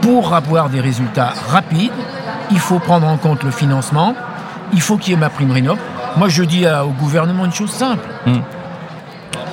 pour 0.02 0.34
avoir 0.34 0.68
des 0.68 0.80
résultats 0.80 1.32
rapides. 1.48 1.92
Il 2.50 2.58
faut 2.58 2.78
prendre 2.78 3.06
en 3.06 3.16
compte 3.16 3.42
le 3.42 3.50
financement. 3.50 4.14
Il 4.72 4.82
faut 4.82 4.98
qu'il 4.98 5.12
y 5.12 5.16
ait 5.16 5.20
ma 5.20 5.30
prime 5.30 5.50
rénov. 5.50 5.78
Moi, 6.16 6.28
je 6.28 6.42
dis 6.42 6.66
au 6.66 6.90
gouvernement 6.90 7.46
une 7.46 7.52
chose 7.52 7.70
simple. 7.70 8.06
Hmm. 8.26 8.40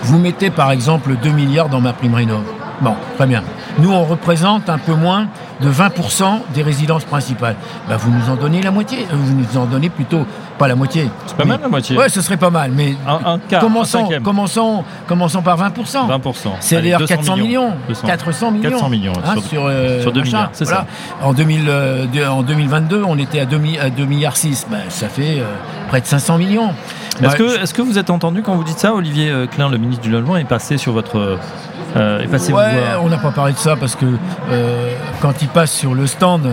Vous 0.03 0.17
mettez 0.17 0.49
par 0.49 0.71
exemple 0.71 1.15
2 1.21 1.29
milliards 1.29 1.69
dans 1.69 1.81
ma 1.81 1.93
prime 1.93 2.15
rénov. 2.15 2.43
Bon, 2.81 2.95
très 3.17 3.27
bien. 3.27 3.43
Nous, 3.79 3.91
on 3.91 4.03
représente 4.03 4.69
un 4.69 4.77
peu 4.77 4.93
moins 4.93 5.27
de 5.61 5.69
20% 5.69 6.39
des 6.53 6.63
résidences 6.63 7.03
principales. 7.05 7.55
Bah, 7.87 7.97
vous 7.97 8.11
nous 8.11 8.29
en 8.29 8.35
donnez 8.35 8.61
la 8.61 8.71
moitié. 8.71 8.99
Euh, 9.11 9.15
vous 9.15 9.33
nous 9.35 9.57
en 9.57 9.65
donnez 9.65 9.89
plutôt 9.89 10.25
pas 10.57 10.67
la 10.67 10.75
moitié. 10.75 11.09
C'est 11.27 11.37
pas 11.37 11.45
mal 11.45 11.59
la 11.61 11.67
moitié. 11.67 11.97
Ouais, 11.97 12.09
ce 12.09 12.21
serait 12.21 12.37
pas 12.37 12.49
mal. 12.49 12.71
Mais 12.71 12.95
un, 13.07 13.39
quart, 13.39 13.61
commençons, 13.61 14.09
commençons, 14.23 14.83
commençons 15.07 15.41
par 15.41 15.57
20%. 15.57 16.07
20%. 16.07 16.33
C'est-à-dire 16.59 17.03
400 17.05 17.37
millions. 17.37 17.73
400 18.05 18.51
millions. 18.51 18.69
400 18.69 18.89
millions. 18.89 19.13
Hein, 19.25 19.35
sur, 19.47 19.65
euh, 19.65 20.01
sur, 20.01 20.11
2 20.11 20.21
milliards, 20.21 20.49
c'est 20.53 20.65
ça. 20.65 20.85
En, 21.21 21.33
2000, 21.33 21.65
euh, 21.67 22.27
en 22.27 22.43
2022, 22.43 23.03
on 23.05 23.17
était 23.17 23.39
à 23.39 23.45
2, 23.45 23.59
à 23.79 23.89
2 23.89 24.05
milliards 24.05 24.37
6. 24.37 24.67
Ben, 24.69 24.79
ça 24.89 25.09
fait 25.09 25.41
près 25.89 26.01
de 26.01 26.05
500 26.05 26.37
millions. 26.37 26.71
Est-ce 27.21 27.35
que, 27.35 27.63
est 27.63 27.73
que, 27.73 27.81
vous 27.81 27.99
êtes 27.99 28.09
entendu 28.09 28.41
quand 28.41 28.55
vous 28.55 28.63
dites 28.63 28.79
ça 28.79 28.93
Olivier 28.93 29.31
Klein, 29.51 29.69
le 29.69 29.77
ministre 29.77 30.01
du 30.01 30.09
Logement, 30.09 30.37
est 30.37 30.43
passé 30.43 30.77
sur 30.77 30.93
votre 30.93 31.37
euh, 31.95 32.97
on 33.01 33.09
n'a 33.09 33.17
pas 33.17 33.31
parlé 33.31 33.53
de 33.53 33.57
ça 33.57 33.75
parce 33.75 33.95
que 33.95 34.05
euh, 34.49 34.93
quand 35.21 35.41
il 35.41 35.47
passe 35.47 35.71
sur 35.71 35.93
le 35.93 36.07
stand, 36.07 36.47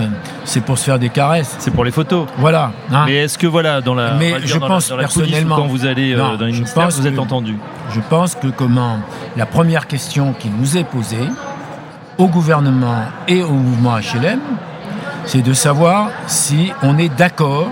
c'est 0.44 0.60
pour 0.60 0.78
se 0.78 0.84
faire 0.84 0.98
des 0.98 1.10
caresses. 1.10 1.56
C'est 1.58 1.70
pour 1.70 1.84
les 1.84 1.90
photos. 1.90 2.26
Voilà. 2.38 2.72
Hein. 2.92 3.04
Mais 3.06 3.16
est-ce 3.16 3.38
que 3.38 3.46
voilà 3.46 3.80
dans 3.80 3.94
la 3.94 4.14
Mais 4.14 4.34
je 4.44 4.58
pense 4.58 4.88
personnellement 4.88 5.56
quand 5.56 5.66
vous 5.66 5.86
allez 5.86 6.14
euh, 6.14 6.36
dans 6.36 6.46
une 6.46 6.54
ministère, 6.54 6.88
vous 6.88 7.06
êtes 7.06 7.18
entendu 7.18 7.56
Je 7.94 8.00
pense 8.00 8.34
que 8.34 8.48
comment 8.48 8.98
la 9.36 9.46
première 9.46 9.86
question 9.86 10.32
qui 10.32 10.50
nous 10.50 10.76
est 10.76 10.84
posée 10.84 11.28
au 12.16 12.26
gouvernement 12.26 13.02
et 13.28 13.42
au 13.42 13.52
mouvement 13.52 13.96
HLM, 13.96 14.40
c'est 15.24 15.42
de 15.42 15.52
savoir 15.52 16.10
si 16.26 16.72
on 16.82 16.98
est 16.98 17.14
d'accord 17.16 17.68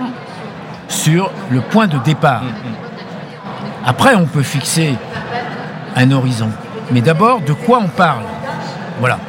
sur 0.87 1.31
le 1.49 1.59
point 1.59 1.87
de 1.87 1.97
départ. 1.99 2.43
Mm, 2.43 2.47
mm. 2.47 2.75
Après, 3.85 4.15
on 4.15 4.25
peut 4.25 4.43
fixer 4.43 4.95
un 5.95 6.11
horizon. 6.11 6.49
Mais 6.91 7.01
d'abord, 7.01 7.41
de 7.41 7.53
quoi 7.53 7.79
on 7.83 7.89
parle 7.89 8.23
Voilà. 8.99 9.19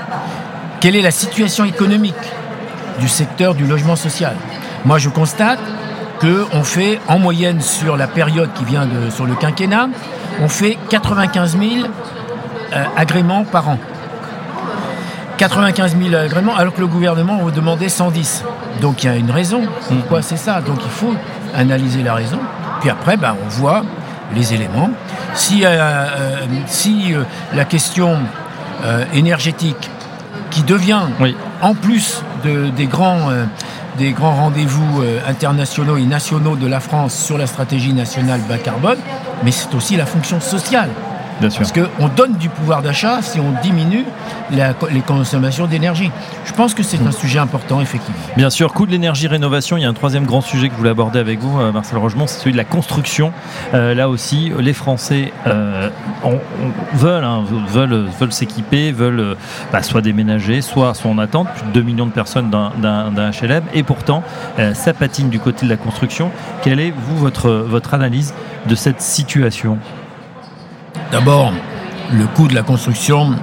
Quelle 0.81 0.97
est 0.97 1.03
la 1.03 1.11
situation 1.11 1.65
économique 1.65 2.15
du 3.01 3.09
secteur 3.09 3.55
du 3.55 3.67
logement 3.67 3.97
social 3.97 4.37
Moi, 4.85 4.99
je 4.99 5.09
constate 5.09 5.59
qu'on 6.21 6.63
fait 6.65 7.01
en 7.09 7.19
moyenne 7.19 7.61
sur 7.61 7.97
la 7.97 8.07
période 8.07 8.53
qui 8.55 8.65
vient 8.65 8.87
de, 8.87 9.11
sur 9.11 9.27
le 9.27 9.35
quinquennat, 9.35 9.89
on 10.41 10.49
fait 10.49 10.77
95 10.89 11.59
000 11.59 11.87
euh, 12.73 12.85
agréments 12.97 13.45
par 13.45 13.69
an. 13.69 13.79
95 15.37 15.97
000 15.97 16.15
agréments 16.15 16.57
alors 16.57 16.75
que 16.75 16.81
le 16.81 16.89
gouvernement 16.89 17.39
vous 17.39 17.53
demandait 17.53 17.89
110. 17.89 18.45
Donc 18.81 19.05
il 19.05 19.07
y 19.07 19.11
a 19.11 19.17
une 19.17 19.31
raison. 19.31 19.63
Pourquoi 19.89 20.23
c'est 20.23 20.37
ça 20.37 20.61
Donc 20.61 20.79
il 20.85 20.91
faut 20.91 21.15
analyser 21.57 22.03
la 22.03 22.15
raison. 22.15 22.39
Puis 22.81 22.91
après, 22.91 23.17
ben, 23.17 23.37
on 23.45 23.49
voit 23.49 23.83
les 24.35 24.55
éléments. 24.55 24.91
Si, 25.35 25.65
euh, 25.65 25.69
euh, 25.69 26.47
si 26.67 27.15
la 27.55 27.65
question 27.65 28.19
énergétique 29.13 29.91
qui 30.51 30.63
devient, 30.63 31.01
en 31.61 31.75
plus 31.75 32.23
de, 32.45 32.71
des 32.71 32.87
grands 32.87 33.29
des 33.99 34.13
grands 34.13 34.35
rendez-vous 34.35 35.03
euh, 35.03 35.19
internationaux 35.27 35.97
et 35.97 36.05
nationaux 36.05 36.57
de 36.57 36.67
la 36.67 36.81
France 36.81 37.15
sur 37.15 37.37
la 37.37 37.47
stratégie 37.47 37.93
nationale 37.93 38.41
bas 38.49 38.59
carbone, 38.59 38.99
mais 39.43 39.51
c'est 39.51 39.75
aussi 39.75 39.97
la 39.97 40.07
fonction 40.07 40.41
sociale. 40.41 40.89
Parce 41.41 41.73
qu'on 41.73 42.09
donne 42.09 42.35
du 42.35 42.49
pouvoir 42.49 42.83
d'achat 42.83 43.23
si 43.23 43.41
on 43.41 43.53
diminue 43.63 44.05
les 44.51 45.01
consommations 45.07 45.67
d'énergie. 45.67 46.11
Je 46.45 46.53
pense 46.53 46.75
que 46.75 46.83
c'est 46.83 47.01
un 47.07 47.13
sujet 47.13 47.39
important, 47.39 47.81
effectivement. 47.81 48.17
Bien 48.37 48.51
sûr, 48.51 48.73
coût 48.73 48.87
de 48.87 48.91
l'énergie, 48.91 49.27
rénovation. 49.27 49.77
Il 49.77 49.83
y 49.83 49.87
a 49.87 49.89
un 49.89 49.95
troisième 49.95 50.25
grand 50.25 50.41
sujet 50.41 50.69
que 50.69 50.75
je 50.75 50.79
voulais 50.79 50.91
aborder 50.91 51.19
avec 51.19 51.41
vous, 51.41 51.61
euh, 51.61 51.73
Marcel 51.73 51.99
Rogemont, 51.99 52.27
c'est 52.27 52.39
celui 52.39 52.53
de 52.53 52.57
la 52.57 52.65
construction. 52.65 53.33
Euh, 53.75 53.95
là 53.95 54.09
aussi, 54.09 54.53
les 54.59 54.73
Français 54.73 55.33
euh, 55.47 55.91
veulent, 56.95 57.25
hein, 57.25 57.45
veulent, 57.69 58.07
veulent 58.19 58.33
s'équiper, 58.33 58.93
veulent 58.93 59.37
bah, 59.73 59.83
soit 59.83 60.01
déménager, 60.01 60.63
soit 60.63 60.95
sont 60.95 61.11
en 61.11 61.19
attente. 61.19 61.49
Plus 61.55 61.67
de 61.67 61.73
2 61.73 61.83
millions 61.83 62.07
de 62.07 62.13
personnes 62.13 62.51
d'un 62.51 63.31
HLM. 63.31 63.65
Et 63.75 63.83
pourtant, 63.83 64.23
ça 64.75 64.93
patine 64.93 65.29
du 65.29 65.39
côté 65.39 65.67
de 65.67 65.71
la 65.71 65.77
construction. 65.77 66.31
Quelle 66.63 66.81
est, 66.81 66.93
vous, 66.97 67.17
votre, 67.17 67.51
votre 67.51 67.95
analyse 67.95 68.35
de 68.67 68.75
cette 68.75 69.01
situation? 69.01 69.79
D'abord, 71.11 71.53
le 72.13 72.27
coût 72.27 72.49
de 72.49 72.55
la 72.55 72.63
construction 72.63 73.35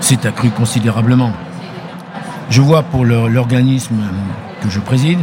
s'est 0.00 0.26
accru 0.26 0.50
considérablement. 0.50 1.32
Je 2.50 2.60
vois 2.60 2.82
pour 2.82 3.04
l'organisme 3.04 3.96
que 4.62 4.68
je 4.68 4.80
préside, 4.80 5.18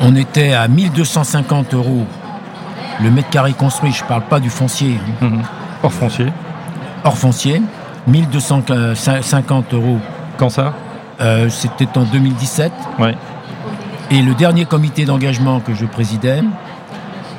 on 0.00 0.14
était 0.16 0.52
à 0.52 0.68
1250 0.68 1.74
euros 1.74 2.06
le 3.02 3.10
mètre 3.10 3.30
carré 3.30 3.52
construit, 3.52 3.92
je 3.92 4.02
ne 4.02 4.08
parle 4.08 4.22
pas 4.22 4.40
du 4.40 4.50
foncier. 4.50 4.98
Hein. 5.22 5.26
Mhm. 5.26 5.42
Hors 5.82 5.92
foncier 5.92 6.26
Hors 7.04 7.18
foncier, 7.18 7.62
1250 8.06 9.74
euros. 9.74 9.98
Quand 10.38 10.48
ça? 10.48 10.72
Euh, 11.20 11.48
C'était 11.48 11.88
en 11.96 12.04
2017. 12.04 12.72
Ouais. 12.98 13.14
Et 14.10 14.22
le 14.22 14.34
dernier 14.34 14.64
comité 14.64 15.04
d'engagement 15.04 15.60
que 15.60 15.74
je 15.74 15.84
présidais, 15.84 16.42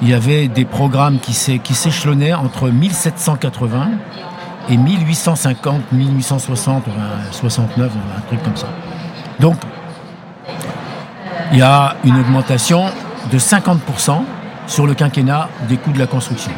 il 0.01 0.09
y 0.09 0.13
avait 0.13 0.47
des 0.47 0.65
programmes 0.65 1.19
qui 1.19 1.33
s'échelonnaient 1.33 2.33
entre 2.33 2.69
1780 2.69 3.89
et 4.69 4.77
1850, 4.77 5.91
1860, 5.91 6.83
69, 7.31 7.91
un 8.17 8.21
truc 8.21 8.43
comme 8.43 8.57
ça. 8.57 8.67
Donc, 9.39 9.55
il 11.51 11.59
y 11.59 11.61
a 11.61 11.95
une 12.03 12.17
augmentation 12.17 12.85
de 13.31 13.39
50% 13.39 14.23
sur 14.67 14.85
le 14.85 14.93
quinquennat 14.93 15.49
des 15.69 15.77
coûts 15.77 15.93
de 15.93 15.99
la 15.99 16.07
construction. 16.07 16.51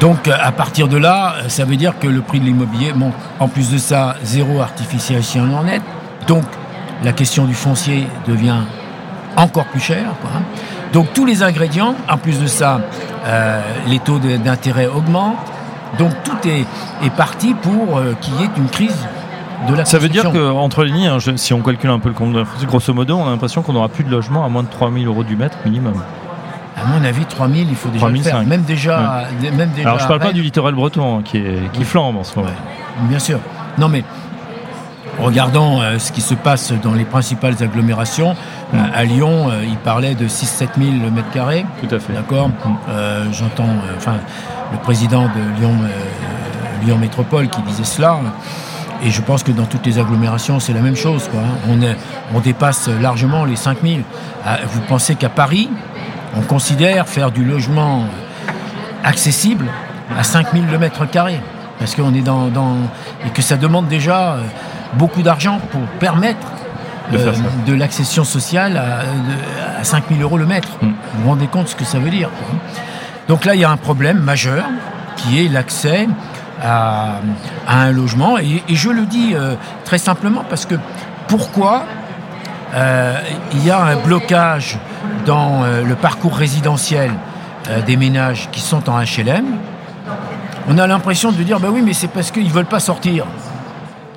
Donc, 0.00 0.28
à 0.28 0.52
partir 0.52 0.88
de 0.88 0.98
là, 0.98 1.34
ça 1.48 1.64
veut 1.64 1.76
dire 1.76 1.98
que 1.98 2.06
le 2.06 2.20
prix 2.20 2.38
de 2.40 2.44
l'immobilier 2.44 2.92
monte. 2.92 3.14
En 3.40 3.48
plus 3.48 3.70
de 3.70 3.78
ça, 3.78 4.16
zéro 4.22 4.60
artificialisation 4.60 5.44
en 5.56 5.64
net. 5.64 5.82
Donc, 6.26 6.44
la 7.02 7.12
question 7.12 7.46
du 7.46 7.54
foncier 7.54 8.06
devient 8.26 8.60
encore 9.36 9.66
plus 9.66 9.80
chère. 9.80 10.14
Quoi. 10.20 10.30
Donc 10.92 11.12
tous 11.12 11.24
les 11.24 11.42
ingrédients, 11.42 11.94
en 12.08 12.16
plus 12.16 12.40
de 12.40 12.46
ça, 12.46 12.80
euh, 13.26 13.60
les 13.88 13.98
taux 13.98 14.18
d'intérêt 14.18 14.86
augmentent. 14.86 15.36
Donc 15.98 16.10
tout 16.24 16.48
est, 16.48 16.64
est 17.04 17.10
parti 17.16 17.54
pour 17.54 17.98
euh, 17.98 18.14
qu'il 18.20 18.34
y 18.34 18.44
ait 18.44 18.50
une 18.56 18.68
crise 18.68 18.96
de 19.68 19.74
la 19.74 19.84
Ça 19.84 19.98
veut 19.98 20.08
dire 20.08 20.30
qu'entre 20.32 20.84
les 20.84 20.92
lignes, 20.92 21.06
hein, 21.06 21.18
si 21.36 21.52
on 21.54 21.62
calcule 21.62 21.90
un 21.90 21.98
peu 21.98 22.08
le 22.08 22.14
compte, 22.14 22.36
grosso 22.66 22.92
modo, 22.92 23.16
on 23.16 23.26
a 23.26 23.30
l'impression 23.30 23.62
qu'on 23.62 23.72
n'aura 23.72 23.88
plus 23.88 24.04
de 24.04 24.10
logement 24.10 24.44
à 24.44 24.48
moins 24.48 24.62
de 24.62 24.68
3000 24.68 25.06
euros 25.06 25.24
du 25.24 25.36
mètre 25.36 25.58
minimum. 25.64 25.94
À 26.76 26.86
mon 26.86 27.04
avis, 27.04 27.24
3000, 27.24 27.68
il 27.68 27.76
faut 27.76 27.88
déjà 27.88 28.08
le 28.08 28.16
faire. 28.18 28.42
Même 28.42 28.62
déjà, 28.62 29.24
même 29.40 29.70
déjà. 29.70 29.88
Alors 29.88 30.00
je 30.00 30.08
parle 30.08 30.20
pas 30.20 30.32
du 30.32 30.42
littoral 30.42 30.74
breton 30.74 31.18
hein, 31.18 31.22
qui, 31.24 31.38
est, 31.38 31.72
qui 31.72 31.84
flambe 31.84 32.16
en 32.16 32.24
ce 32.24 32.38
moment. 32.38 32.50
bien 33.02 33.18
sûr. 33.18 33.38
Non 33.78 33.88
mais 33.88 34.04
regardons 35.24 35.80
euh, 35.80 35.98
ce 35.98 36.12
qui 36.12 36.20
se 36.20 36.34
passe 36.34 36.72
dans 36.82 36.92
les 36.92 37.04
principales 37.04 37.56
agglomérations. 37.60 38.36
Euh, 38.74 38.78
à 38.94 39.04
Lyon, 39.04 39.48
euh, 39.50 39.64
il 39.66 39.76
parlait 39.76 40.14
de 40.14 40.28
6-7 40.28 40.68
000 40.78 41.10
mètres 41.10 41.30
carrés. 41.32 41.64
Tout 41.80 41.94
à 41.94 41.98
fait. 41.98 42.12
D'accord 42.12 42.50
J'entends 43.32 43.68
enfin, 43.96 44.16
le 44.72 44.78
président 44.78 45.24
de 45.24 45.60
Lyon, 45.60 45.74
Lyon 46.84 46.98
Métropole 46.98 47.48
qui 47.48 47.62
disait 47.62 47.84
cela. 47.84 48.18
Et 49.02 49.10
je 49.10 49.20
pense 49.20 49.42
que 49.42 49.52
dans 49.52 49.66
toutes 49.66 49.84
les 49.86 49.98
agglomérations, 49.98 50.60
c'est 50.60 50.72
la 50.72 50.80
même 50.80 50.96
chose. 50.96 51.28
Quoi. 51.30 51.40
Hein. 51.40 51.58
On, 51.68 51.82
est, 51.82 51.96
on 52.34 52.40
dépasse 52.40 52.88
largement 52.88 53.44
les 53.44 53.56
5 53.56 53.78
000. 53.82 54.00
Ah, 54.46 54.58
vous 54.66 54.80
pensez 54.82 55.14
qu'à 55.14 55.28
Paris, 55.28 55.68
on 56.36 56.42
considère 56.42 57.06
faire 57.08 57.30
du 57.30 57.44
logement 57.44 58.04
accessible 59.02 59.66
à 60.16 60.22
5 60.22 60.52
000 60.52 60.64
le 60.70 60.78
mètre 60.78 61.08
carré? 61.10 61.40
Parce 61.78 61.94
qu'on 61.94 62.14
est 62.14 62.22
dans, 62.22 62.48
dans, 62.48 62.76
et 63.26 63.30
que 63.30 63.42
ça 63.42 63.56
demande 63.56 63.88
déjà 63.88 64.36
beaucoup 64.98 65.22
d'argent 65.22 65.60
pour 65.70 65.80
permettre 65.98 66.46
de, 67.12 67.18
euh, 67.18 67.76
l'accession 67.76 68.24
sociale 68.24 68.76
à, 68.76 69.80
à 69.80 69.84
5 69.84 70.04
000 70.08 70.20
euros 70.20 70.38
le 70.38 70.46
mètre. 70.46 70.68
Mm. 70.80 70.86
Vous 70.86 71.22
vous 71.22 71.28
rendez 71.28 71.46
compte 71.46 71.68
ce 71.68 71.76
que 71.76 71.84
ça 71.84 71.98
veut 71.98 72.10
dire 72.10 72.30
Donc 73.28 73.44
là, 73.44 73.54
il 73.54 73.60
y 73.60 73.64
a 73.64 73.70
un 73.70 73.76
problème 73.76 74.18
majeur 74.18 74.64
qui 75.16 75.44
est 75.44 75.48
l'accès 75.48 76.08
à, 76.62 77.16
un 77.68 77.90
logement. 77.90 78.38
Et, 78.38 78.62
je 78.68 78.90
le 78.90 79.06
dis 79.06 79.34
euh, 79.34 79.54
très 79.84 79.98
simplement 79.98 80.44
parce 80.48 80.66
que 80.66 80.76
pourquoi 81.28 81.84
euh, 82.74 83.18
il 83.52 83.64
y 83.64 83.70
a 83.70 83.80
un 83.80 83.96
blocage 83.96 84.78
dans 85.26 85.62
le 85.64 85.94
parcours 85.94 86.36
résidentiel 86.36 87.10
des 87.86 87.96
ménages 87.96 88.48
qui 88.52 88.60
sont 88.60 88.90
en 88.90 89.00
HLM 89.00 89.44
on 90.68 90.78
a 90.78 90.86
l'impression 90.86 91.32
de 91.32 91.42
dire 91.42 91.60
bah 91.60 91.68
oui 91.70 91.82
mais 91.82 91.92
c'est 91.92 92.08
parce 92.08 92.30
qu'ils 92.30 92.46
ne 92.46 92.52
veulent 92.52 92.64
pas 92.64 92.80
sortir. 92.80 93.26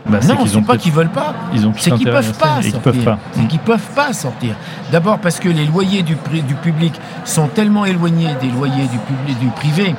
Bah, 0.09 0.19
non, 0.27 0.45
c'est 0.45 0.61
pas 0.61 0.77
qu'ils 0.77 0.91
veulent 0.91 1.09
pas. 1.09 1.33
C'est 1.77 1.91
qu'ils 1.91 2.09
peuvent 2.09 2.37
pas 2.37 2.61
sortir. 2.61 3.17
C'est 3.33 3.47
qu'ils 3.47 3.59
peuvent 3.59 3.89
pas 3.95 4.13
sortir. 4.13 4.55
D'abord 4.91 5.19
parce 5.19 5.39
que 5.39 5.49
les 5.49 5.65
loyers 5.65 6.03
du, 6.03 6.15
du 6.31 6.55
public 6.55 6.93
sont 7.25 7.47
tellement 7.47 7.85
éloignés 7.85 8.29
des 8.41 8.49
loyers 8.49 8.87
du, 8.87 8.97
public, 8.99 9.39
du 9.39 9.47
privé 9.47 9.95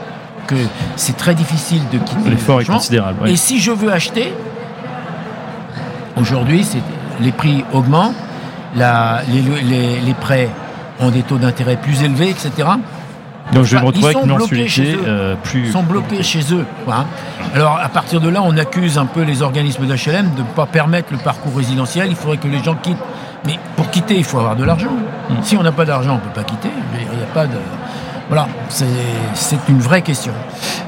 que 0.46 0.56
c'est 0.96 1.16
très 1.16 1.34
difficile 1.34 1.82
de 1.92 1.98
quitter. 1.98 2.30
L'effort 2.30 2.60
est 2.60 2.64
considérable. 2.64 3.28
Et 3.28 3.36
si 3.36 3.60
je 3.60 3.70
veux 3.70 3.92
acheter, 3.92 4.32
aujourd'hui, 6.16 6.66
les 7.20 7.32
prix 7.32 7.64
augmentent, 7.72 8.14
les, 8.74 10.00
les 10.00 10.14
prêts 10.14 10.48
ont 11.00 11.10
des 11.10 11.22
taux 11.22 11.38
d'intérêt 11.38 11.76
plus 11.76 12.02
élevés, 12.02 12.30
etc. 12.30 12.68
Donc 13.52 13.64
je 13.64 13.76
vais 13.76 13.82
me 13.82 13.86
retrouver 13.86 14.14
avec 14.14 14.24
une 14.24 14.30
mensualité 14.30 14.98
euh, 15.06 15.34
plus. 15.42 15.66
Ils 15.66 15.72
sont 15.72 15.82
bloqués 15.82 16.22
chez 16.22 16.40
eux. 16.52 16.64
Alors 17.54 17.78
à 17.82 17.88
partir 17.88 18.20
de 18.20 18.28
là, 18.28 18.42
on 18.42 18.56
accuse 18.56 18.98
un 18.98 19.06
peu 19.06 19.22
les 19.22 19.42
organismes 19.42 19.86
d'HLM 19.86 20.34
de 20.34 20.42
ne 20.42 20.46
pas 20.54 20.66
permettre 20.66 21.12
le 21.12 21.18
parcours 21.18 21.56
résidentiel. 21.56 22.08
Il 22.10 22.16
faudrait 22.16 22.36
que 22.36 22.48
les 22.48 22.62
gens 22.62 22.74
quittent. 22.74 22.96
Mais 23.46 23.58
pour 23.76 23.88
quitter, 23.90 24.16
il 24.16 24.24
faut 24.24 24.38
avoir 24.38 24.56
de 24.56 24.64
l'argent. 24.64 24.90
Hmm. 25.30 25.42
Si 25.42 25.56
on 25.56 25.62
n'a 25.62 25.72
pas 25.72 25.84
d'argent, 25.84 26.12
on 26.12 26.14
ne 26.16 26.20
peut 26.20 26.34
pas 26.34 26.42
quitter. 26.42 26.70
Il 26.94 27.16
n'y 27.16 27.22
a 27.22 27.26
pas 27.26 27.46
de. 27.46 27.58
Voilà, 28.28 28.46
c'est 28.68 29.56
une 29.70 29.78
vraie 29.78 30.02
question. 30.02 30.32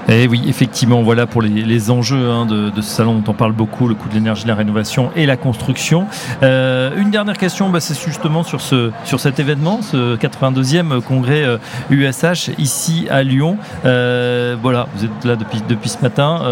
Et 0.09 0.25
eh 0.25 0.26
oui, 0.26 0.42
effectivement, 0.47 1.02
voilà 1.02 1.26
pour 1.26 1.40
les, 1.40 1.90
enjeux 1.90 2.30
hein, 2.30 2.44
de, 2.44 2.70
ce 2.76 2.82
salon 2.82 3.14
dont 3.14 3.30
on 3.30 3.35
parle 3.35 3.52
beaucoup, 3.52 3.88
le 3.88 3.94
coût 3.94 4.09
de 4.09 4.14
l'énergie, 4.14 4.47
la 4.47 4.54
rénovation 4.54 5.11
et 5.16 5.25
la 5.25 5.38
construction. 5.38 6.06
Euh, 6.42 6.90
une 6.97 7.11
dernière 7.11 7.38
question, 7.38 7.70
bah, 7.70 7.80
c'est 7.80 7.99
justement 7.99 8.42
sur, 8.42 8.61
ce, 8.61 8.90
sur 9.04 9.20
cet 9.20 9.38
événement, 9.38 9.80
ce 9.80 10.16
82e 10.16 11.00
congrès 11.00 11.44
USH 11.88 12.25
euh, 12.25 12.52
ici 12.59 13.06
à 13.09 13.23
Lyon. 13.23 13.56
Euh, 13.87 14.56
voilà, 14.61 14.88
vous 14.94 15.04
êtes 15.06 15.25
là 15.25 15.37
depuis, 15.37 15.62
depuis 15.66 15.88
ce 15.88 16.02
matin. 16.02 16.42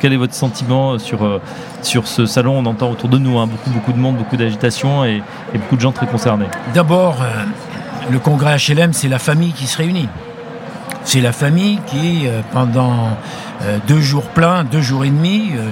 quel 0.00 0.12
est 0.12 0.16
votre 0.16 0.34
sentiment 0.34 0.98
sur, 0.98 1.40
sur 1.80 2.06
ce 2.06 2.26
salon? 2.26 2.58
On 2.58 2.66
entend 2.66 2.90
autour 2.90 3.08
de 3.08 3.16
nous 3.16 3.38
hein, 3.38 3.46
beaucoup, 3.46 3.70
beaucoup 3.70 3.92
de 3.92 3.98
monde, 3.98 4.16
beaucoup 4.16 4.36
d'agitation 4.36 5.06
et, 5.06 5.22
et 5.54 5.58
beaucoup 5.58 5.76
de 5.76 5.80
gens 5.80 5.92
très 5.92 6.06
concernés. 6.06 6.48
D'abord, 6.74 7.22
le 8.10 8.18
congrès 8.18 8.56
HLM, 8.56 8.92
c'est 8.92 9.08
la 9.08 9.18
famille 9.18 9.52
qui 9.52 9.66
se 9.66 9.76
réunit. 9.76 10.08
C'est 11.04 11.20
la 11.20 11.32
famille 11.32 11.78
qui, 11.86 12.26
euh, 12.26 12.40
pendant 12.52 13.08
euh, 13.62 13.78
deux 13.86 14.00
jours 14.00 14.24
pleins, 14.24 14.64
deux 14.64 14.80
jours 14.80 15.04
et 15.04 15.10
demi, 15.10 15.52
euh, 15.54 15.70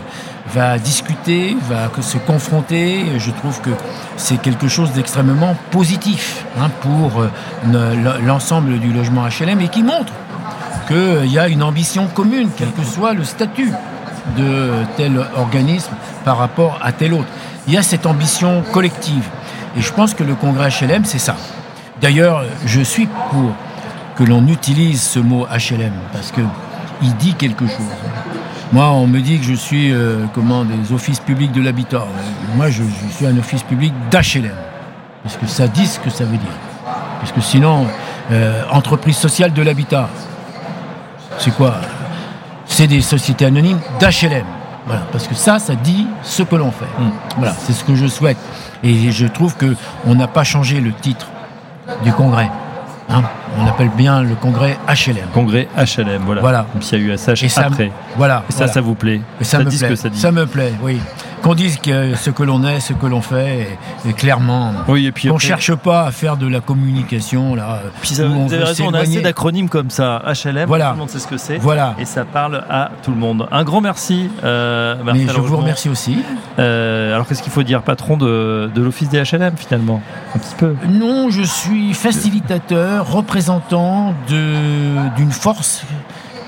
va 0.55 0.79
discuter, 0.79 1.57
va 1.69 1.91
se 2.01 2.19
confronter. 2.19 3.19
Je 3.19 3.31
trouve 3.31 3.61
que 3.61 3.71
c'est 4.17 4.41
quelque 4.41 4.69
chose 4.69 4.93
d'extrêmement 4.93 5.57
positif 5.71 6.45
hein, 6.59 6.71
pour 6.81 7.25
l'ensemble 8.25 8.79
du 8.79 8.93
logement 8.93 9.27
HLM 9.27 9.61
et 9.61 9.69
qui 9.69 9.83
montre 9.83 10.13
qu'il 10.87 11.33
y 11.33 11.39
a 11.39 11.49
une 11.49 11.65
ambition 11.65 12.07
commune, 12.07 12.49
quel 12.57 12.71
que 12.71 12.85
soit 12.85 13.13
le 13.13 13.25
statut 13.25 13.73
de 14.39 14.71
tel 14.97 15.21
organisme 15.37 15.93
par 16.25 16.39
rapport 16.39 16.79
à 16.81 16.93
tel 16.93 17.13
autre. 17.13 17.29
Il 17.67 17.75
y 17.75 17.77
a 17.77 17.83
cette 17.83 18.07
ambition 18.07 18.63
collective. 18.73 19.29
Et 19.77 19.83
je 19.83 19.93
pense 19.93 20.15
que 20.15 20.23
le 20.23 20.37
congrès 20.37 20.69
HLM, 20.71 21.05
c'est 21.05 21.19
ça. 21.19 21.35
D'ailleurs, 22.01 22.45
je 22.67 22.81
suis 22.81 23.07
pour 23.31 23.53
que 24.17 24.25
l'on 24.25 24.47
utilise 24.49 25.03
ce 25.03 25.19
mot 25.19 25.47
HLM 25.47 25.93
parce 26.13 26.31
que 26.31 26.41
il 27.03 27.15
dit 27.17 27.35
quelque 27.35 27.67
chose. 27.67 27.95
Moi, 28.73 28.91
on 28.91 29.07
me 29.07 29.21
dit 29.21 29.39
que 29.39 29.45
je 29.45 29.55
suis 29.55 29.93
euh, 29.93 30.25
comment 30.35 30.65
des 30.65 30.93
offices 30.93 31.21
publics 31.21 31.53
de 31.53 31.63
l'habitat. 31.63 32.07
Moi, 32.57 32.71
je, 32.71 32.83
suis 33.11 33.27
un 33.27 33.37
office 33.39 33.63
public 33.63 33.93
d'HLM 34.11 34.51
parce 35.23 35.37
que 35.37 35.47
ça 35.47 35.69
dit 35.69 35.87
ce 35.87 35.99
que 36.01 36.11
ça 36.11 36.25
veut 36.25 36.37
dire. 36.37 36.57
Parce 37.21 37.33
que 37.33 37.41
sinon, 37.41 37.87
euh, 38.31 38.63
entreprise 38.71 39.17
sociale 39.17 39.53
de 39.53 39.63
l'habitat, 39.63 40.09
c'est 41.39 41.55
quoi? 41.55 41.77
C'est 42.67 42.87
des 42.87 43.01
sociétés 43.01 43.45
anonymes 43.45 43.81
d'HLM. 44.01 44.45
Voilà, 44.87 45.03
parce 45.11 45.27
que 45.27 45.35
ça, 45.35 45.59
ça 45.59 45.75
dit 45.75 46.07
ce 46.23 46.43
que 46.43 46.57
l'on 46.57 46.71
fait. 46.71 46.87
Hmm. 46.99 47.11
Voilà, 47.39 47.55
c'est 47.59 47.73
ce 47.73 47.85
que 47.85 47.95
je 47.95 48.07
souhaite. 48.07 48.39
Et 48.83 49.11
je 49.11 49.27
trouve 49.27 49.57
que 49.57 49.75
on 50.07 50.15
n'a 50.15 50.29
pas 50.29 50.45
changé 50.45 50.81
le 50.81 50.93
titre 50.93 51.27
du 52.05 52.13
congrès. 52.13 52.51
Hein. 53.09 53.23
on 53.57 53.67
appelle 53.67 53.91
bien 53.97 54.23
le 54.23 54.35
congrès 54.35 54.77
HLM. 54.89 55.29
Congrès 55.33 55.69
HLM, 55.77 56.23
voilà. 56.25 56.41
voilà. 56.41 56.67
Comme 56.73 56.83
s'il 56.83 57.07
y 57.07 57.11
a 57.11 57.15
eu 57.15 57.17
SH 57.19 57.49
ça, 57.49 57.67
après. 57.67 57.93
Voilà. 58.17 58.43
Et 58.49 58.53
ça, 58.53 58.67
ça 58.67 58.81
vous 58.81 58.97
plaît 58.97 59.21
ça, 59.43 59.61
me 59.61 59.65
plaît. 59.65 59.97
ça, 59.97 60.09
ça 60.13 60.33
me 60.33 60.45
plaît, 60.47 60.73
oui 60.83 61.01
qu'on 61.47 61.55
dise 61.55 61.79
que 61.79 62.17
ce 62.17 62.31
que 62.31 62.43
l'on 62.43 62.65
est, 62.65 62.81
ce 62.81 62.93
que 62.93 63.07
l'on 63.07 63.21
fait, 63.21 63.79
et, 64.05 64.13
clairement, 64.15 64.73
oui, 64.89 65.07
et 65.07 65.13
puis 65.13 65.31
on 65.31 65.39
cherche 65.39 65.73
pas 65.77 66.07
à 66.07 66.11
faire 66.11 66.37
de 66.37 66.49
la 66.49 66.61
communication 66.61 67.55
là. 67.55 67.83
Puis 68.03 68.17
vous 68.17 68.53
avez 68.53 68.65
raison, 68.65 68.87
on 68.89 68.95
a 68.95 69.01
assez 69.01 69.21
d'acronymes 69.21 69.69
comme 69.69 69.91
ça, 69.91 70.23
HLM, 70.27 70.67
voilà. 70.67 70.87
tout 70.87 70.93
le 70.95 70.99
monde 70.99 71.11
sait 71.11 71.21
ce 71.21 71.29
que 71.29 71.37
c'est, 71.37 71.59
voilà. 71.59 71.95
et 72.01 72.05
ça 72.05 72.25
parle 72.25 72.65
à 72.69 72.91
tout 73.05 73.13
le 73.13 73.17
monde. 73.17 73.47
Un 73.53 73.63
grand 73.63 73.81
merci. 73.81 74.29
Euh, 74.43 74.97
Mais 75.05 75.29
je 75.29 75.39
vous 75.39 75.57
remercie 75.57 75.89
aussi. 75.89 76.19
Euh, 76.59 77.15
alors 77.15 77.29
qu'est-ce 77.29 77.43
qu'il 77.45 77.53
faut 77.53 77.63
dire, 77.63 77.83
patron 77.83 78.17
de, 78.17 78.69
de 78.75 78.83
l'office 78.83 79.09
des 79.09 79.23
HLM 79.23 79.57
finalement, 79.57 80.03
un 80.35 80.39
petit 80.39 80.55
peu. 80.57 80.75
Non, 80.89 81.31
je 81.31 81.43
suis 81.43 81.95
facilitateur, 81.95 83.09
représentant 83.09 84.15
d'une 84.27 85.31
force 85.31 85.85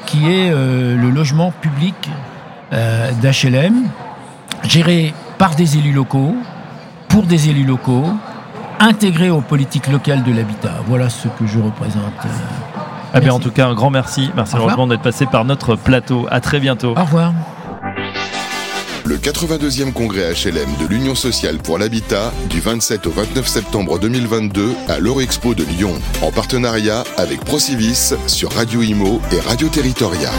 qui 0.07 0.27
est 0.27 0.51
euh, 0.51 0.97
le 0.97 1.11
logement 1.11 1.53
public 1.53 2.11
euh, 2.73 3.11
d'HLM 3.23 3.85
géré 4.65 5.15
par 5.39 5.55
des 5.55 5.77
élus 5.77 5.93
locaux, 5.93 6.35
pour 7.09 7.25
des 7.25 7.49
élus 7.49 7.65
locaux, 7.65 8.07
intégré 8.81 9.31
aux 9.31 9.41
politiques 9.41 9.89
locales 9.89 10.23
de 10.25 10.33
l'habitat. 10.33 10.75
Voilà 10.87 11.09
ce 11.11 11.29
que 11.29 11.47
je 11.47 11.59
représente. 11.59 12.13
Eh 13.15 13.21
bien, 13.21 13.33
en 13.33 13.41
tout 13.41 13.51
cas, 13.51 13.67
un 13.67 13.75
grand 13.75 13.91
merci, 13.91 14.31
Marcel 14.37 14.61
Rochement, 14.61 14.87
d'être 14.87 15.03
passé 15.03 15.27
par 15.27 15.45
notre 15.45 15.77
plateau. 15.77 16.27
À 16.31 16.41
très 16.41 16.61
bientôt. 16.61 16.95
Au 16.97 17.05
revoir. 17.05 17.33
Le 19.05 19.17
82e 19.17 19.95
congrès 19.95 20.35
HLM 20.35 20.69
de 20.79 20.87
l'Union 20.87 21.15
sociale 21.15 21.57
pour 21.57 21.79
l'habitat 21.79 22.31
du 22.51 22.61
27 22.61 23.07
au 23.07 23.11
29 23.11 23.49
septembre 23.49 23.99
2022 23.99 24.75
à 24.87 24.99
l'Eurexpo 24.99 25.55
de 25.55 25.65
Lyon, 25.65 25.95
en 26.21 26.31
partenariat 26.31 27.05
avec 27.17 27.43
Procivis 27.43 28.13
sur 28.27 28.53
Radio 28.53 28.83
Imo 28.83 29.23
et 29.33 29.41
Radio 29.41 29.69
Territoria. 29.69 30.31